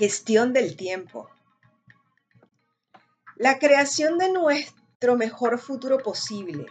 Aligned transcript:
Gestión 0.00 0.54
del 0.54 0.76
tiempo. 0.76 1.28
La 3.36 3.58
creación 3.58 4.16
de 4.16 4.32
nuestro 4.32 5.14
mejor 5.14 5.58
futuro 5.58 5.98
posible 5.98 6.64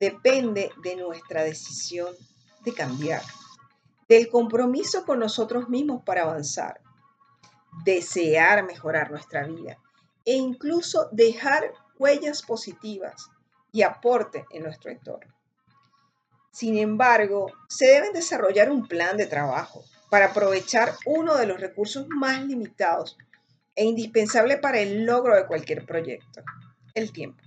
depende 0.00 0.72
de 0.82 0.96
nuestra 0.96 1.44
decisión 1.44 2.12
de 2.64 2.74
cambiar, 2.74 3.22
del 4.08 4.28
compromiso 4.28 5.04
con 5.04 5.20
nosotros 5.20 5.68
mismos 5.68 6.02
para 6.02 6.22
avanzar, 6.22 6.80
desear 7.84 8.64
mejorar 8.64 9.12
nuestra 9.12 9.46
vida 9.46 9.78
e 10.24 10.32
incluso 10.32 11.08
dejar 11.12 11.72
huellas 12.00 12.42
positivas 12.42 13.30
y 13.70 13.82
aporte 13.82 14.44
en 14.50 14.64
nuestro 14.64 14.90
entorno. 14.90 15.32
Sin 16.50 16.76
embargo, 16.76 17.46
se 17.68 17.86
debe 17.86 18.10
desarrollar 18.10 18.72
un 18.72 18.88
plan 18.88 19.16
de 19.16 19.26
trabajo 19.26 19.84
para 20.10 20.26
aprovechar 20.26 20.94
uno 21.04 21.36
de 21.36 21.46
los 21.46 21.60
recursos 21.60 22.06
más 22.08 22.44
limitados 22.44 23.16
e 23.74 23.84
indispensable 23.84 24.58
para 24.58 24.80
el 24.80 25.04
logro 25.04 25.36
de 25.36 25.46
cualquier 25.46 25.84
proyecto, 25.84 26.42
el 26.94 27.12
tiempo. 27.12 27.42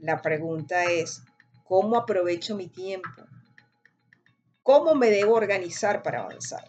La 0.00 0.22
pregunta 0.22 0.84
es, 0.84 1.22
¿cómo 1.64 1.96
aprovecho 1.96 2.56
mi 2.56 2.68
tiempo? 2.68 3.22
¿Cómo 4.62 4.94
me 4.94 5.10
debo 5.10 5.34
organizar 5.34 6.02
para 6.02 6.20
avanzar? 6.20 6.64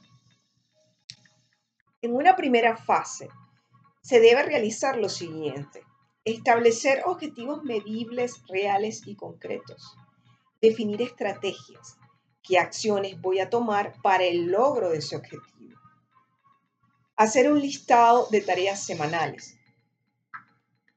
En 2.02 2.16
una 2.16 2.36
primera 2.36 2.78
fase, 2.78 3.30
se 4.02 4.20
debe 4.20 4.44
realizar 4.44 4.98
lo 4.98 5.10
siguiente. 5.10 5.84
Establecer 6.24 7.04
objetivos 7.06 7.64
medibles, 7.64 8.42
reales 8.48 9.06
y 9.06 9.16
concretos. 9.16 9.96
Definir 10.62 11.02
estrategias 11.02 11.98
qué 12.44 12.58
acciones 12.58 13.20
voy 13.22 13.40
a 13.40 13.50
tomar 13.50 13.94
para 14.02 14.24
el 14.24 14.48
logro 14.48 14.90
de 14.90 14.98
ese 14.98 15.16
objetivo. 15.16 15.78
Hacer 17.16 17.52
un 17.52 17.60
listado 17.60 18.28
de 18.32 18.42
tareas 18.42 18.84
semanales. 18.84 19.58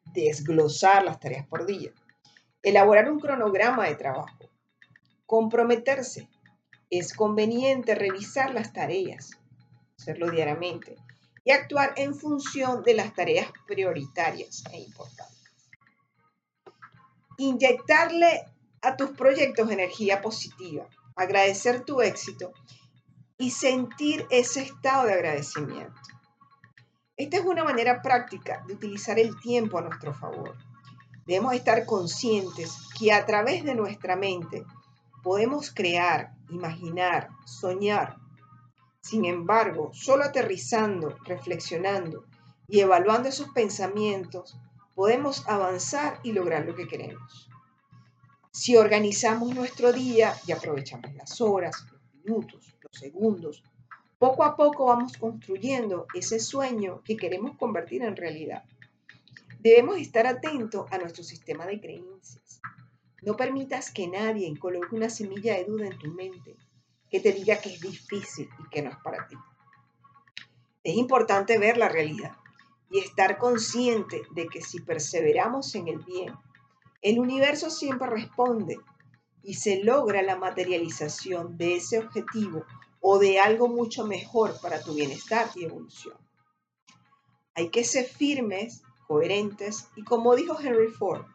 Desglosar 0.05 1.05
las 1.05 1.19
tareas 1.19 1.47
por 1.47 1.67
día. 1.67 1.91
Elaborar 2.63 3.11
un 3.11 3.19
cronograma 3.19 3.87
de 3.87 3.97
trabajo. 3.97 4.51
Comprometerse. 5.27 6.29
Es 6.91 7.15
conveniente 7.15 7.95
revisar 7.95 8.53
las 8.53 8.73
tareas, 8.73 9.31
hacerlo 9.99 10.31
diariamente, 10.31 10.97
y 11.43 11.51
actuar 11.51 11.95
en 11.97 12.15
función 12.15 12.83
de 12.83 12.95
las 12.95 13.15
tareas 13.15 13.51
prioritarias 13.67 14.63
e 14.71 14.81
importantes. 14.81 15.71
Inyectarle 17.39 18.45
a 18.83 18.97
tus 18.97 19.11
proyectos 19.13 19.71
energía 19.71 20.21
positiva 20.21 20.87
agradecer 21.17 21.85
tu 21.85 22.01
éxito 22.01 22.53
y 23.39 23.51
sentir 23.51 24.27
ese 24.31 24.63
estado 24.63 25.07
de 25.07 25.15
agradecimiento. 25.15 26.01
Esta 27.17 27.37
es 27.37 27.45
una 27.45 27.65
manera 27.65 28.03
práctica 28.03 28.65
de 28.67 28.75
utilizar 28.75 29.19
el 29.19 29.39
tiempo 29.41 29.79
a 29.79 29.83
nuestro 29.83 30.15
favor. 30.15 30.57
Debemos 31.27 31.55
estar 31.55 31.85
conscientes 31.87 32.77
que 32.99 33.13
a 33.13 33.25
través 33.27 33.65
de 33.65 33.75
nuestra 33.75 34.17
mente 34.17 34.65
podemos 35.23 35.71
crear, 35.73 36.33
imaginar, 36.51 37.29
soñar. 37.47 38.17
Sin 39.01 39.25
embargo, 39.25 39.91
solo 39.93 40.25
aterrizando, 40.25 41.17
reflexionando 41.25 42.25
y 42.69 42.81
evaluando 42.81 43.29
esos 43.29 43.49
pensamientos, 43.51 44.57
podemos 44.95 45.49
avanzar 45.49 46.19
y 46.23 46.33
lograr 46.33 46.65
lo 46.65 46.75
que 46.75 46.89
queremos. 46.89 47.49
Si 48.55 48.77
organizamos 48.77 49.55
nuestro 49.55 49.95
día 49.95 50.35
y 50.47 50.53
aprovechamos 50.53 51.15
las 51.15 51.41
horas, 51.41 51.87
los 51.91 52.03
minutos, 52.13 52.77
los 52.83 52.93
segundos, 52.93 53.65
poco 54.19 54.45
a 54.45 54.57
poco 54.57 54.85
vamos 54.85 55.17
construyendo 55.17 56.07
ese 56.15 56.39
sueño 56.39 57.01
que 57.03 57.17
queremos 57.17 57.57
convertir 57.57 58.03
en 58.03 58.15
realidad. 58.15 58.63
Debemos 59.59 59.97
estar 59.97 60.27
atentos 60.27 60.87
a 60.93 60.99
nuestro 60.99 61.25
sistema 61.25 61.65
de 61.65 61.81
creencias. 61.81 62.61
No 63.23 63.39
permitas 63.39 63.91
que 63.91 64.07
nadie 64.07 64.55
coloque 64.59 64.95
una 64.95 65.09
semilla 65.09 65.55
de 65.57 65.65
duda 65.65 65.87
en 65.87 65.99
tu 65.99 66.13
mente 66.13 66.55
que 67.11 67.21
te 67.21 67.33
diga 67.33 67.59
que 67.59 67.71
es 67.71 67.81
difícil 67.81 68.51
y 68.59 68.69
que 68.69 68.83
no 68.83 68.91
es 68.91 68.97
para 69.03 69.27
ti. 69.29 69.37
Es 70.85 70.95
importante 70.97 71.59
ver 71.59 71.79
la 71.79 71.89
realidad 71.89 72.37
y 72.91 72.99
estar 72.99 73.39
consciente 73.39 74.23
de 74.35 74.47
que 74.47 74.61
si 74.61 74.81
perseveramos 74.81 75.75
en 75.75 75.89
el 75.89 76.01
bien, 76.01 76.35
el 77.03 77.19
universo 77.19 77.69
siempre 77.69 78.09
responde 78.09 78.79
y 79.43 79.55
se 79.55 79.83
logra 79.83 80.23
la 80.23 80.37
materialización 80.37 81.59
de 81.59 81.77
ese 81.77 81.99
objetivo 81.99 82.65
o 83.01 83.19
de 83.19 83.41
algo 83.41 83.69
mucho 83.69 84.07
mejor 84.07 84.59
para 84.61 84.81
tu 84.81 84.95
bienestar 84.95 85.51
y 85.57 85.65
evolución. 85.65 86.17
Hay 87.55 87.71
que 87.71 87.85
ser 87.85 88.07
firmes, 88.07 88.83
coherentes 89.09 89.89
y 89.97 90.05
como 90.05 90.37
dijo 90.37 90.59
Henry 90.59 90.89
Ford, 90.89 91.27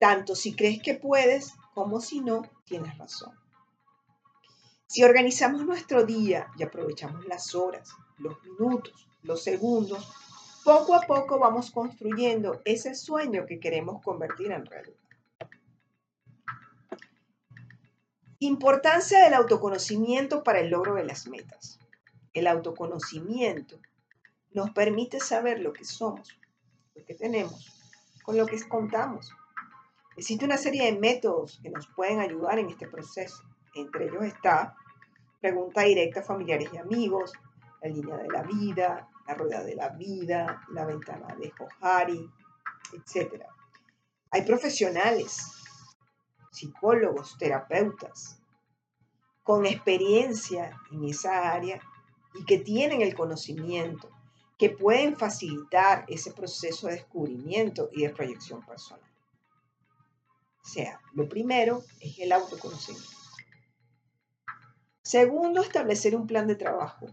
tanto 0.00 0.34
si 0.34 0.56
crees 0.56 0.82
que 0.82 0.94
puedes 0.94 1.52
como 1.74 2.00
si 2.00 2.20
no, 2.20 2.42
tienes 2.64 2.96
razón. 2.96 3.32
Si 4.86 5.02
organizamos 5.02 5.66
nuestro 5.66 6.04
día 6.04 6.48
y 6.56 6.62
aprovechamos 6.62 7.26
las 7.26 7.54
horas, 7.54 7.90
los 8.16 8.42
minutos, 8.44 9.06
los 9.22 9.42
segundos, 9.42 10.08
poco 10.64 10.94
a 10.94 11.02
poco 11.02 11.38
vamos 11.38 11.70
construyendo 11.70 12.62
ese 12.64 12.94
sueño 12.94 13.44
que 13.46 13.60
queremos 13.60 14.02
convertir 14.02 14.50
en 14.50 14.64
realidad. 14.64 14.96
Importancia 18.38 19.22
del 19.22 19.34
autoconocimiento 19.34 20.42
para 20.42 20.60
el 20.60 20.70
logro 20.70 20.94
de 20.94 21.04
las 21.04 21.28
metas. 21.28 21.78
El 22.32 22.46
autoconocimiento 22.46 23.78
nos 24.52 24.70
permite 24.70 25.20
saber 25.20 25.60
lo 25.60 25.72
que 25.72 25.84
somos, 25.84 26.36
lo 26.94 27.04
que 27.04 27.14
tenemos, 27.14 27.70
con 28.24 28.36
lo 28.36 28.46
que 28.46 28.60
contamos. 28.68 29.32
Existe 30.16 30.44
una 30.44 30.56
serie 30.56 30.84
de 30.84 30.98
métodos 30.98 31.60
que 31.62 31.70
nos 31.70 31.86
pueden 31.88 32.20
ayudar 32.20 32.58
en 32.58 32.70
este 32.70 32.88
proceso. 32.88 33.42
Entre 33.74 34.06
ellos 34.06 34.24
está 34.24 34.74
pregunta 35.40 35.82
directa 35.82 36.20
a 36.20 36.24
familiares 36.24 36.70
y 36.72 36.78
amigos, 36.78 37.32
la 37.82 37.88
línea 37.88 38.16
de 38.16 38.28
la 38.28 38.42
vida, 38.42 39.08
la 39.26 39.34
rueda 39.34 39.62
de 39.62 39.74
la 39.74 39.88
vida, 39.90 40.62
la 40.72 40.84
ventana 40.84 41.34
de 41.36 41.50
Johari, 41.50 42.30
etc. 42.92 43.44
Hay 44.30 44.42
profesionales, 44.42 45.46
psicólogos, 46.50 47.36
terapeutas, 47.38 48.40
con 49.42 49.66
experiencia 49.66 50.76
en 50.90 51.04
esa 51.04 51.52
área 51.52 51.80
y 52.34 52.44
que 52.44 52.58
tienen 52.58 53.02
el 53.02 53.14
conocimiento, 53.14 54.10
que 54.58 54.70
pueden 54.70 55.16
facilitar 55.16 56.04
ese 56.08 56.32
proceso 56.32 56.86
de 56.86 56.94
descubrimiento 56.94 57.90
y 57.92 58.02
de 58.02 58.10
proyección 58.10 58.64
personal. 58.64 59.10
O 60.62 60.66
sea, 60.66 61.00
lo 61.12 61.28
primero 61.28 61.82
es 62.00 62.18
el 62.18 62.32
autoconocimiento. 62.32 63.08
Segundo, 65.02 65.60
establecer 65.60 66.16
un 66.16 66.26
plan 66.26 66.46
de 66.46 66.56
trabajo 66.56 67.08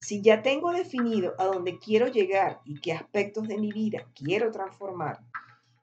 si 0.00 0.22
ya 0.22 0.42
tengo 0.42 0.72
definido 0.72 1.34
a 1.38 1.44
dónde 1.44 1.78
quiero 1.78 2.06
llegar 2.06 2.60
y 2.64 2.80
qué 2.80 2.92
aspectos 2.92 3.48
de 3.48 3.58
mi 3.58 3.72
vida 3.72 4.06
quiero 4.14 4.50
transformar, 4.50 5.20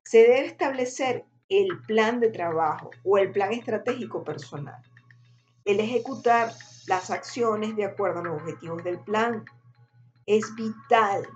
se 0.04 0.20
debe 0.20 0.46
establecer 0.46 1.26
el 1.50 1.82
plan 1.86 2.20
de 2.20 2.30
trabajo 2.30 2.92
o 3.04 3.18
el 3.18 3.32
plan 3.32 3.52
estratégico 3.52 4.24
personal. 4.24 4.82
El 5.66 5.80
ejecutar 5.80 6.54
las 6.88 7.10
acciones 7.12 7.76
de 7.76 7.86
acuerdo 7.86 8.20
a 8.20 8.24
los 8.24 8.42
objetivos 8.42 8.84
del 8.84 9.00
plan 9.00 9.46
es 10.26 10.54
vital, 10.56 11.28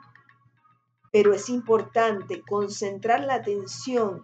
pero 1.12 1.34
es 1.34 1.50
importante 1.50 2.42
concentrar 2.42 3.22
la 3.22 3.36
atención 3.36 4.22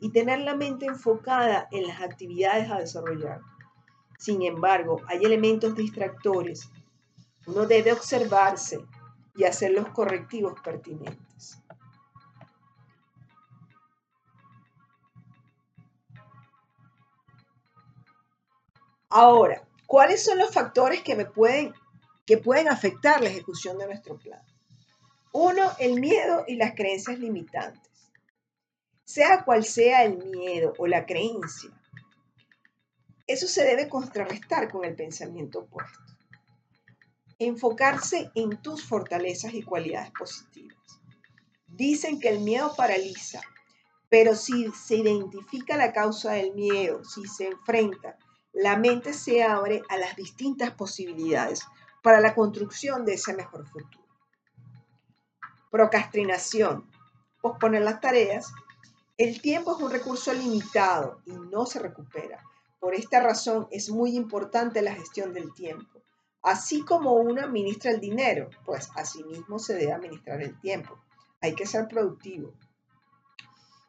y 0.00 0.10
tener 0.10 0.40
la 0.40 0.54
mente 0.54 0.86
enfocada 0.86 1.68
en 1.72 1.86
las 1.86 2.00
actividades 2.00 2.70
a 2.70 2.78
desarrollar. 2.78 3.40
Sin 4.18 4.42
embargo, 4.42 5.00
hay 5.08 5.24
elementos 5.24 5.74
distractores 5.74 6.70
uno 7.46 7.66
debe 7.66 7.92
observarse 7.92 8.78
y 9.36 9.44
hacer 9.44 9.72
los 9.72 9.88
correctivos 9.90 10.60
pertinentes. 10.60 11.58
Ahora, 19.08 19.66
¿cuáles 19.86 20.22
son 20.24 20.38
los 20.38 20.52
factores 20.52 21.02
que, 21.02 21.14
me 21.14 21.24
pueden, 21.24 21.72
que 22.26 22.38
pueden 22.38 22.68
afectar 22.68 23.22
la 23.22 23.30
ejecución 23.30 23.78
de 23.78 23.86
nuestro 23.86 24.18
plan? 24.18 24.42
Uno, 25.32 25.70
el 25.78 26.00
miedo 26.00 26.44
y 26.46 26.56
las 26.56 26.74
creencias 26.74 27.18
limitantes. 27.18 27.92
Sea 29.04 29.44
cual 29.44 29.64
sea 29.64 30.04
el 30.04 30.18
miedo 30.18 30.74
o 30.78 30.86
la 30.86 31.06
creencia, 31.06 31.70
eso 33.26 33.46
se 33.46 33.64
debe 33.64 33.88
contrarrestar 33.88 34.70
con 34.70 34.84
el 34.84 34.94
pensamiento 34.94 35.60
opuesto. 35.60 36.15
Enfocarse 37.38 38.30
en 38.34 38.62
tus 38.62 38.84
fortalezas 38.84 39.52
y 39.54 39.62
cualidades 39.62 40.10
positivas. 40.18 40.78
Dicen 41.66 42.18
que 42.18 42.30
el 42.30 42.40
miedo 42.40 42.74
paraliza, 42.76 43.42
pero 44.08 44.34
si 44.34 44.70
se 44.72 44.96
identifica 44.96 45.76
la 45.76 45.92
causa 45.92 46.32
del 46.32 46.54
miedo, 46.54 47.04
si 47.04 47.26
se 47.26 47.48
enfrenta, 47.48 48.16
la 48.52 48.78
mente 48.78 49.12
se 49.12 49.42
abre 49.42 49.82
a 49.90 49.98
las 49.98 50.16
distintas 50.16 50.70
posibilidades 50.70 51.60
para 52.02 52.20
la 52.20 52.34
construcción 52.34 53.04
de 53.04 53.14
ese 53.14 53.34
mejor 53.34 53.66
futuro. 53.66 54.06
Procrastinación, 55.70 56.88
posponer 57.42 57.82
las 57.82 58.00
tareas. 58.00 58.50
El 59.18 59.42
tiempo 59.42 59.76
es 59.76 59.82
un 59.82 59.90
recurso 59.90 60.32
limitado 60.32 61.20
y 61.26 61.32
no 61.32 61.66
se 61.66 61.80
recupera. 61.80 62.42
Por 62.80 62.94
esta 62.94 63.20
razón 63.20 63.68
es 63.70 63.90
muy 63.90 64.16
importante 64.16 64.80
la 64.80 64.94
gestión 64.94 65.34
del 65.34 65.52
tiempo. 65.52 65.95
Así 66.46 66.82
como 66.82 67.14
uno 67.14 67.42
administra 67.42 67.90
el 67.90 67.98
dinero, 67.98 68.50
pues 68.64 68.88
asimismo 68.94 69.58
se 69.58 69.74
debe 69.74 69.92
administrar 69.92 70.40
el 70.40 70.56
tiempo. 70.60 70.96
Hay 71.40 71.56
que 71.56 71.66
ser 71.66 71.88
productivo. 71.88 72.54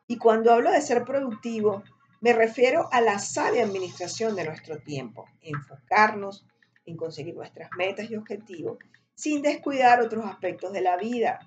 Y 0.07 0.17
cuando 0.17 0.51
hablo 0.51 0.71
de 0.71 0.81
ser 0.81 1.05
productivo, 1.05 1.83
me 2.19 2.33
refiero 2.33 2.89
a 2.91 2.99
la 2.99 3.19
sabia 3.19 3.63
administración 3.63 4.35
de 4.35 4.45
nuestro 4.45 4.79
tiempo, 4.79 5.29
enfocarnos 5.39 6.47
en 6.87 6.97
conseguir 6.97 7.35
nuestras 7.35 7.69
metas 7.77 8.09
y 8.09 8.15
objetivos 8.15 8.79
sin 9.13 9.43
descuidar 9.43 10.01
otros 10.01 10.25
aspectos 10.25 10.73
de 10.73 10.81
la 10.81 10.97
vida, 10.97 11.37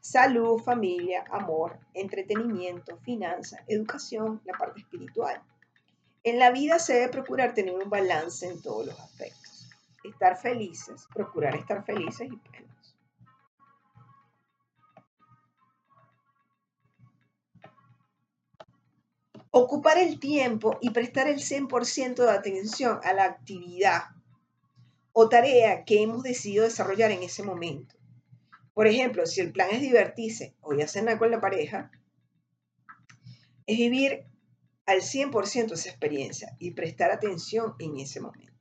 salud, 0.00 0.60
familia, 0.60 1.26
amor, 1.30 1.78
entretenimiento, 1.94 2.98
finanzas, 3.04 3.60
educación, 3.68 4.42
la 4.44 4.58
parte 4.58 4.80
espiritual. 4.80 5.40
En 6.24 6.40
la 6.40 6.50
vida 6.50 6.80
se 6.80 6.94
debe 6.94 7.08
procurar 7.10 7.54
tener 7.54 7.72
un 7.72 7.88
balance 7.88 8.48
en 8.48 8.60
todos 8.60 8.86
los 8.86 8.98
aspectos. 8.98 9.55
Estar 10.06 10.36
felices, 10.36 11.06
procurar 11.12 11.56
estar 11.56 11.84
felices 11.84 12.28
y 12.32 12.36
plenos. 12.36 12.96
Ocupar 19.50 19.98
el 19.98 20.20
tiempo 20.20 20.78
y 20.80 20.90
prestar 20.90 21.28
el 21.28 21.38
100% 21.38 22.14
de 22.14 22.30
atención 22.30 23.00
a 23.02 23.12
la 23.14 23.24
actividad 23.24 24.02
o 25.12 25.28
tarea 25.28 25.84
que 25.84 26.02
hemos 26.02 26.22
decidido 26.22 26.64
desarrollar 26.64 27.10
en 27.10 27.22
ese 27.22 27.42
momento. 27.42 27.96
Por 28.74 28.86
ejemplo, 28.86 29.24
si 29.24 29.40
el 29.40 29.52
plan 29.52 29.70
es 29.72 29.80
divertirse 29.80 30.54
o 30.60 30.74
ir 30.74 30.82
a 30.82 31.18
con 31.18 31.30
la 31.30 31.40
pareja, 31.40 31.90
es 33.66 33.78
vivir 33.78 34.26
al 34.84 35.00
100% 35.00 35.72
esa 35.72 35.88
experiencia 35.88 36.54
y 36.58 36.72
prestar 36.72 37.10
atención 37.10 37.74
en 37.78 37.98
ese 37.98 38.20
momento. 38.20 38.55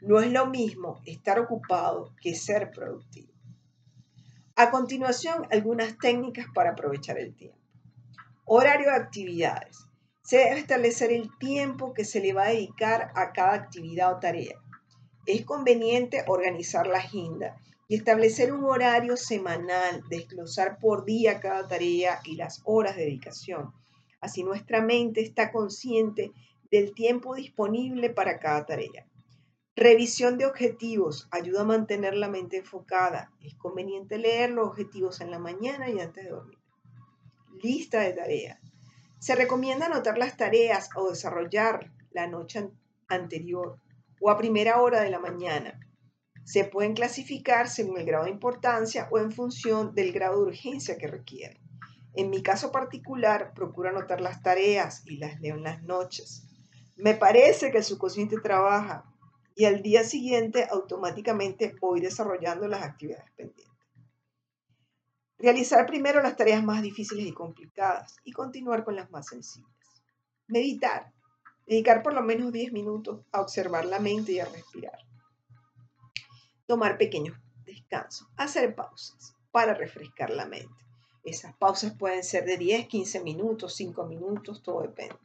No 0.00 0.20
es 0.20 0.30
lo 0.30 0.46
mismo 0.46 1.02
estar 1.06 1.40
ocupado 1.40 2.14
que 2.22 2.36
ser 2.36 2.70
productivo. 2.70 3.32
A 4.54 4.70
continuación, 4.70 5.46
algunas 5.50 5.98
técnicas 5.98 6.46
para 6.54 6.70
aprovechar 6.70 7.18
el 7.18 7.34
tiempo. 7.34 7.58
Horario 8.44 8.90
de 8.90 8.96
actividades. 8.96 9.86
Se 10.22 10.38
debe 10.38 10.60
establecer 10.60 11.10
el 11.10 11.36
tiempo 11.38 11.94
que 11.94 12.04
se 12.04 12.20
le 12.20 12.32
va 12.32 12.44
a 12.44 12.50
dedicar 12.50 13.10
a 13.16 13.32
cada 13.32 13.54
actividad 13.54 14.14
o 14.14 14.20
tarea. 14.20 14.56
Es 15.26 15.44
conveniente 15.44 16.22
organizar 16.28 16.86
la 16.86 16.98
agenda 16.98 17.56
y 17.88 17.96
establecer 17.96 18.52
un 18.52 18.64
horario 18.64 19.16
semanal, 19.16 20.04
desglosar 20.08 20.78
por 20.78 21.04
día 21.04 21.40
cada 21.40 21.66
tarea 21.66 22.20
y 22.24 22.36
las 22.36 22.60
horas 22.64 22.94
de 22.94 23.04
dedicación. 23.04 23.72
Así 24.20 24.44
nuestra 24.44 24.80
mente 24.80 25.22
está 25.22 25.50
consciente 25.50 26.30
del 26.70 26.94
tiempo 26.94 27.34
disponible 27.34 28.10
para 28.10 28.38
cada 28.38 28.64
tarea. 28.64 29.07
Revisión 29.80 30.38
de 30.38 30.46
objetivos 30.46 31.28
ayuda 31.30 31.60
a 31.60 31.64
mantener 31.64 32.16
la 32.16 32.28
mente 32.28 32.56
enfocada. 32.56 33.30
Es 33.40 33.54
conveniente 33.54 34.18
leer 34.18 34.50
los 34.50 34.66
objetivos 34.66 35.20
en 35.20 35.30
la 35.30 35.38
mañana 35.38 35.88
y 35.88 36.00
antes 36.00 36.24
de 36.24 36.30
dormir 36.30 36.58
lista 37.62 38.00
de 38.00 38.12
tareas. 38.12 38.58
Se 39.20 39.36
recomienda 39.36 39.86
anotar 39.86 40.18
las 40.18 40.36
tareas 40.36 40.90
o 40.96 41.10
desarrollar 41.10 41.92
la 42.10 42.26
noche 42.26 42.70
anterior 43.06 43.78
o 44.20 44.30
a 44.30 44.36
primera 44.36 44.82
hora 44.82 45.00
de 45.00 45.10
la 45.10 45.20
mañana. 45.20 45.78
Se 46.42 46.64
pueden 46.64 46.94
clasificar 46.94 47.68
según 47.68 47.98
el 47.98 48.06
grado 48.06 48.24
de 48.24 48.32
importancia 48.32 49.06
o 49.12 49.18
en 49.20 49.30
función 49.30 49.94
del 49.94 50.10
grado 50.10 50.40
de 50.40 50.48
urgencia 50.48 50.98
que 50.98 51.06
requieren. 51.06 51.62
En 52.14 52.30
mi 52.30 52.42
caso 52.42 52.72
particular, 52.72 53.52
procuro 53.54 53.90
anotar 53.90 54.20
las 54.20 54.42
tareas 54.42 55.02
y 55.06 55.18
las 55.18 55.40
leo 55.40 55.54
en 55.54 55.62
las 55.62 55.84
noches. 55.84 56.48
Me 56.96 57.14
parece 57.14 57.70
que 57.70 57.78
el 57.78 57.84
subconsciente 57.84 58.40
trabaja 58.40 59.04
y 59.58 59.64
al 59.64 59.82
día 59.82 60.04
siguiente 60.04 60.68
automáticamente 60.70 61.74
voy 61.80 62.00
desarrollando 62.00 62.68
las 62.68 62.84
actividades 62.84 63.28
pendientes. 63.32 63.76
Realizar 65.36 65.84
primero 65.84 66.22
las 66.22 66.36
tareas 66.36 66.62
más 66.62 66.80
difíciles 66.80 67.26
y 67.26 67.32
complicadas 67.32 68.18
y 68.22 68.30
continuar 68.30 68.84
con 68.84 68.94
las 68.94 69.10
más 69.10 69.26
sencillas. 69.26 69.68
Meditar. 70.46 71.12
Dedicar 71.66 72.04
por 72.04 72.14
lo 72.14 72.22
menos 72.22 72.52
10 72.52 72.72
minutos 72.72 73.26
a 73.32 73.40
observar 73.40 73.84
la 73.84 73.98
mente 73.98 74.30
y 74.30 74.38
a 74.38 74.44
respirar. 74.44 75.00
Tomar 76.66 76.96
pequeños 76.96 77.36
descansos. 77.64 78.28
Hacer 78.36 78.76
pausas 78.76 79.34
para 79.50 79.74
refrescar 79.74 80.30
la 80.30 80.46
mente. 80.46 80.86
Esas 81.24 81.52
pausas 81.56 81.96
pueden 81.98 82.22
ser 82.22 82.44
de 82.44 82.58
10, 82.58 82.86
15 82.86 83.24
minutos, 83.24 83.74
5 83.74 84.06
minutos, 84.06 84.62
todo 84.62 84.82
depende. 84.82 85.18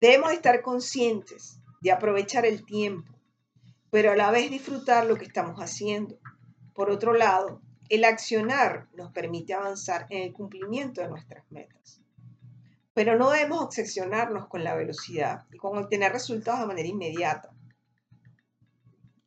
Debemos 0.00 0.32
estar 0.32 0.62
conscientes 0.62 1.60
de 1.80 1.92
aprovechar 1.92 2.46
el 2.46 2.64
tiempo, 2.64 3.12
pero 3.90 4.12
a 4.12 4.16
la 4.16 4.30
vez 4.30 4.50
disfrutar 4.50 5.06
lo 5.06 5.16
que 5.16 5.24
estamos 5.24 5.58
haciendo. 5.60 6.18
Por 6.74 6.90
otro 6.90 7.14
lado, 7.14 7.60
el 7.88 8.04
accionar 8.04 8.88
nos 8.94 9.12
permite 9.12 9.54
avanzar 9.54 10.06
en 10.10 10.22
el 10.22 10.32
cumplimiento 10.32 11.00
de 11.00 11.08
nuestras 11.08 11.44
metas. 11.50 12.00
Pero 12.94 13.16
no 13.16 13.30
debemos 13.30 13.62
obsesionarnos 13.62 14.48
con 14.48 14.64
la 14.64 14.74
velocidad 14.74 15.44
y 15.52 15.58
con 15.58 15.78
obtener 15.78 16.12
resultados 16.12 16.60
de 16.60 16.66
manera 16.66 16.88
inmediata. 16.88 17.50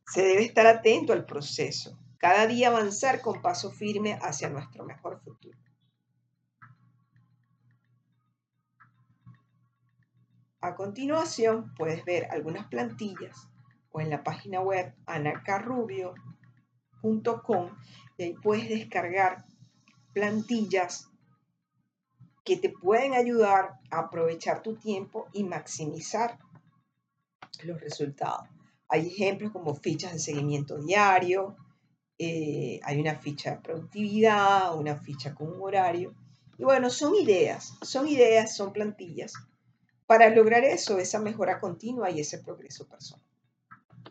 Se 0.07 0.24
debe 0.24 0.44
estar 0.44 0.66
atento 0.66 1.13
al 1.13 1.25
proceso, 1.25 1.98
cada 2.18 2.48
día 2.48 2.69
avanzar 2.69 3.22
con 3.22 3.42
paso 3.42 3.72
firme 3.72 4.18
hacia 4.22 4.50
nuestro 4.50 4.84
mejor 4.84 5.22
futuro. 5.22 5.57
A 10.61 10.75
continuación 10.75 11.73
puedes 11.75 12.03
ver 12.03 12.27
algunas 12.31 12.67
plantillas 12.67 13.47
o 13.91 14.01
en 14.01 14.09
la 14.09 14.23
página 14.23 14.59
web 14.59 14.94
anacarrubio.com 15.06 17.69
y 18.17 18.23
ahí 18.23 18.33
puedes 18.33 18.67
descargar 18.67 19.45
plantillas 20.11 21.09
que 22.44 22.57
te 22.57 22.67
pueden 22.69 23.13
ayudar 23.13 23.79
a 23.89 24.00
aprovechar 24.00 24.61
tu 24.61 24.75
tiempo 24.75 25.29
y 25.31 25.45
maximizar 25.45 26.38
los 27.63 27.79
resultados. 27.79 28.50
Hay 28.89 29.07
ejemplos 29.07 29.53
como 29.53 29.75
fichas 29.75 30.12
de 30.12 30.19
seguimiento 30.19 30.77
diario, 30.77 31.55
eh, 32.17 32.81
hay 32.84 33.00
una 33.00 33.15
ficha 33.15 33.51
de 33.51 33.62
productividad, 33.62 34.77
una 34.77 34.98
ficha 34.98 35.34
con 35.34 35.53
un 35.53 35.62
horario. 35.62 36.13
Y 36.57 36.65
bueno, 36.65 36.89
son 36.89 37.15
ideas, 37.15 37.77
son 37.81 38.10
ideas, 38.10 38.57
son 38.57 38.74
plantillas 38.74 39.31
para 40.10 40.32
lograr 40.32 40.63
eso, 40.63 40.98
esa 40.98 41.20
mejora 41.20 41.60
continua 41.60 42.10
y 42.10 42.20
ese 42.22 42.39
progreso 42.39 42.88
personal. 42.88 43.28